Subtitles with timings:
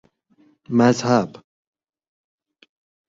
[0.71, 1.43] مذهب